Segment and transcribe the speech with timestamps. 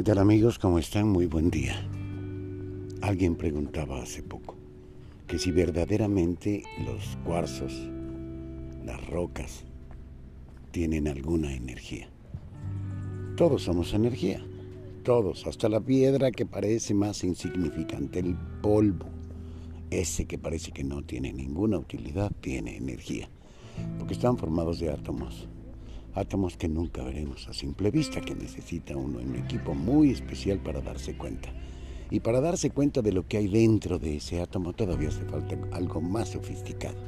[0.00, 0.58] ¿Qué tal amigos?
[0.58, 1.10] ¿Cómo están?
[1.10, 1.86] Muy buen día.
[3.02, 4.56] Alguien preguntaba hace poco
[5.26, 7.86] que si verdaderamente los cuarzos,
[8.82, 9.66] las rocas,
[10.70, 12.08] tienen alguna energía.
[13.36, 14.42] Todos somos energía,
[15.02, 19.04] todos, hasta la piedra que parece más insignificante, el polvo,
[19.90, 23.28] ese que parece que no tiene ninguna utilidad, tiene energía,
[23.98, 25.46] porque están formados de átomos
[26.14, 30.58] átomos que nunca veremos a simple vista, que necesita uno en un equipo muy especial
[30.58, 31.50] para darse cuenta.
[32.10, 35.56] Y para darse cuenta de lo que hay dentro de ese átomo todavía hace falta
[35.72, 36.98] algo más sofisticado.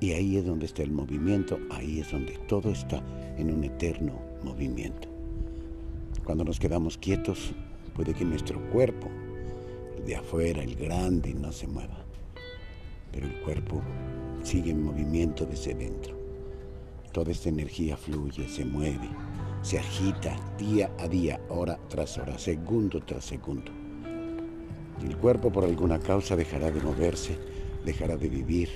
[0.00, 3.02] Y ahí es donde está el movimiento, ahí es donde todo está
[3.36, 5.08] en un eterno movimiento.
[6.24, 7.52] Cuando nos quedamos quietos,
[7.94, 9.08] puede que nuestro cuerpo,
[9.96, 12.04] el de afuera, el grande, no se mueva.
[13.10, 13.82] Pero el cuerpo
[14.42, 16.21] sigue en movimiento desde dentro.
[17.12, 19.10] Toda esta energía fluye, se mueve,
[19.60, 23.70] se agita día a día, hora tras hora, segundo tras segundo.
[25.02, 27.36] El cuerpo por alguna causa dejará de moverse,
[27.84, 28.70] dejará de vivir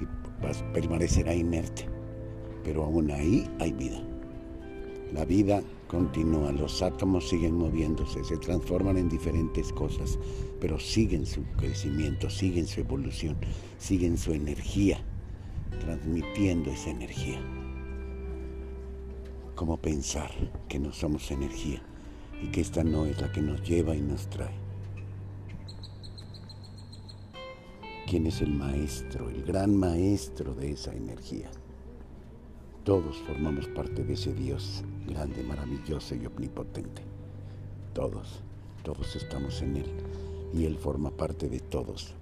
[0.00, 1.86] y permanecerá inerte.
[2.64, 4.02] Pero aún ahí hay vida.
[5.12, 10.18] La vida continúa, los átomos siguen moviéndose, se transforman en diferentes cosas,
[10.60, 13.36] pero siguen su crecimiento, siguen su evolución,
[13.78, 15.00] siguen su energía
[15.80, 17.40] transmitiendo esa energía.
[19.54, 20.30] Como pensar
[20.68, 21.82] que no somos energía
[22.42, 24.54] y que esta no es la que nos lleva y nos trae.
[28.08, 31.50] ¿Quién es el maestro, el gran maestro de esa energía?
[32.84, 37.02] Todos formamos parte de ese Dios grande, maravilloso y omnipotente.
[37.92, 38.40] Todos,
[38.82, 39.92] todos estamos en Él
[40.54, 42.14] y Él forma parte de todos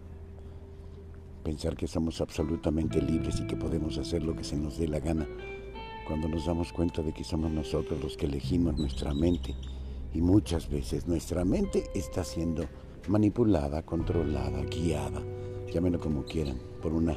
[1.47, 4.99] pensar que somos absolutamente libres y que podemos hacer lo que se nos dé la
[4.99, 5.29] gana,
[6.05, 9.55] cuando nos damos cuenta de que somos nosotros los que elegimos nuestra mente.
[10.13, 12.65] Y muchas veces nuestra mente está siendo
[13.07, 15.23] manipulada, controlada, guiada,
[15.73, 17.17] llámenlo como quieran, por una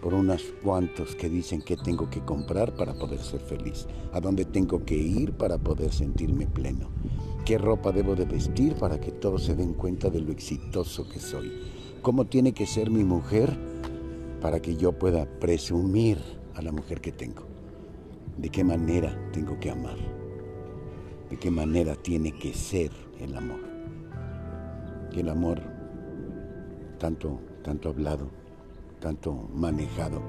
[0.00, 4.44] por unos cuantos que dicen que tengo que comprar para poder ser feliz, a dónde
[4.46, 6.88] tengo que ir para poder sentirme pleno,
[7.44, 11.18] qué ropa debo de vestir para que todos se den cuenta de lo exitoso que
[11.18, 11.50] soy
[12.02, 13.56] cómo tiene que ser mi mujer
[14.40, 16.18] para que yo pueda presumir
[16.54, 17.42] a la mujer que tengo.
[18.36, 19.96] De qué manera tengo que amar.
[21.30, 23.60] De qué manera tiene que ser el amor.
[25.12, 25.60] Y el amor,
[26.98, 28.28] tanto, tanto hablado,
[29.00, 30.22] tanto manejado,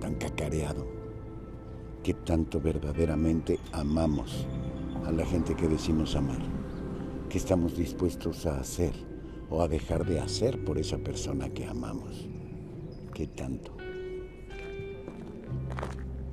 [0.00, 0.86] tan cacareado,
[2.02, 4.46] que tanto verdaderamente amamos
[5.06, 6.40] a la gente que decimos amar,
[7.28, 9.11] que estamos dispuestos a hacer
[9.52, 12.26] o a dejar de hacer por esa persona que amamos.
[13.12, 13.72] ¿Qué tanto?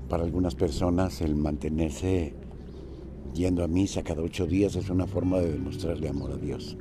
[0.07, 2.34] Para algunas personas el mantenerse
[3.34, 6.78] yendo a misa cada ocho días es una forma de demostrarle amor a Dios.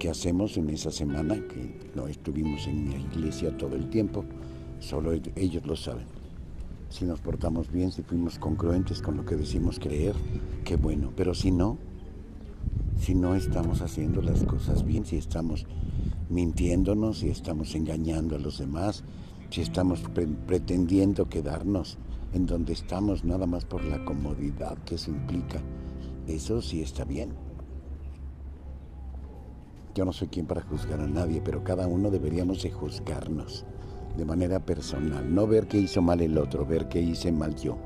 [0.00, 4.24] ¿Qué hacemos en esa semana que no estuvimos en la iglesia todo el tiempo?
[4.80, 6.06] Solo ellos lo saben.
[6.88, 10.16] Si nos portamos bien, si fuimos congruentes con lo que decimos creer,
[10.64, 11.12] qué bueno.
[11.14, 11.78] Pero si no,
[13.00, 15.64] si no estamos haciendo las cosas bien, si estamos
[16.28, 19.04] mintiéndonos, si estamos engañando a los demás,
[19.48, 20.02] si estamos
[20.46, 21.96] pretendiendo quedarnos
[22.34, 25.62] en donde estamos nada más por la comodidad que eso implica.
[26.26, 27.30] Eso sí está bien.
[29.94, 33.64] Yo no soy quien para juzgar a nadie, pero cada uno deberíamos de juzgarnos
[34.16, 37.78] de manera personal, no ver qué hizo mal el otro, ver qué hice mal yo.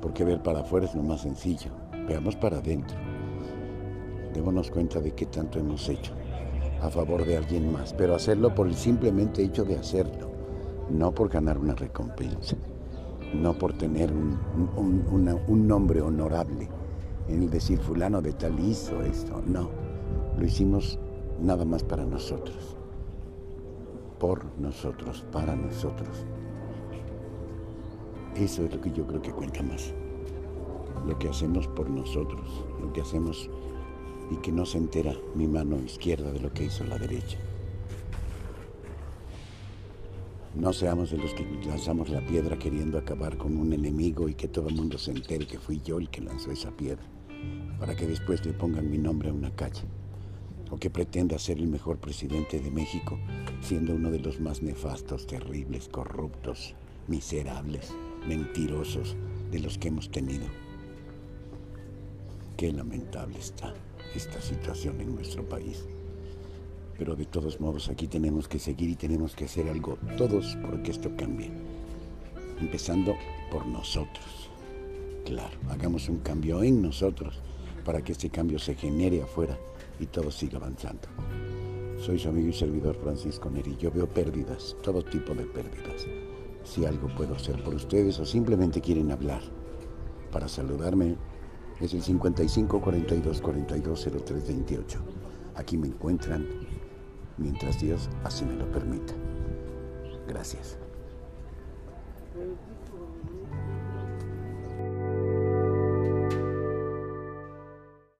[0.00, 1.72] Porque ver para afuera es lo más sencillo.
[2.06, 2.96] Veamos para adentro
[4.34, 6.12] démonos cuenta de qué tanto hemos hecho
[6.82, 10.30] a favor de alguien más, pero hacerlo por el simplemente hecho de hacerlo,
[10.90, 12.56] no por ganar una recompensa,
[13.32, 16.68] no por tener un, nombre honorable
[17.28, 19.70] en el decir fulano de tal hizo esto, no,
[20.36, 20.98] lo hicimos
[21.40, 22.76] nada más para nosotros,
[24.18, 26.26] por nosotros, para nosotros.
[28.36, 29.94] Eso es lo que yo creo que cuenta más.
[31.06, 33.48] Lo que hacemos por nosotros, lo que hacemos
[34.30, 37.38] y que no se entera mi mano izquierda de lo que hizo la derecha.
[40.54, 44.46] No seamos de los que lanzamos la piedra queriendo acabar con un enemigo y que
[44.46, 47.02] todo el mundo se entere que fui yo el que lanzó esa piedra,
[47.80, 49.82] para que después le pongan mi nombre a una calle,
[50.70, 53.18] o que pretenda ser el mejor presidente de México,
[53.62, 56.76] siendo uno de los más nefastos, terribles, corruptos,
[57.08, 57.92] miserables,
[58.28, 59.16] mentirosos
[59.50, 60.46] de los que hemos tenido.
[62.56, 63.74] Qué lamentable está
[64.14, 65.84] esta situación en nuestro país.
[66.98, 70.92] Pero de todos modos aquí tenemos que seguir y tenemos que hacer algo todos porque
[70.92, 71.50] esto cambie.
[72.60, 73.14] Empezando
[73.50, 74.50] por nosotros.
[75.24, 77.40] Claro, hagamos un cambio en nosotros
[77.84, 79.58] para que este cambio se genere afuera
[79.98, 81.08] y todo siga avanzando.
[81.98, 83.76] Soy su amigo y servidor Francisco Neri.
[83.76, 86.06] Yo veo pérdidas, todo tipo de pérdidas.
[86.62, 89.42] Si algo puedo hacer por ustedes o simplemente quieren hablar
[90.30, 91.16] para saludarme,
[91.80, 94.98] es el 55 42 42 03 28.
[95.56, 96.46] Aquí me encuentran
[97.36, 99.14] mientras Dios así me lo permita.
[100.26, 100.78] Gracias.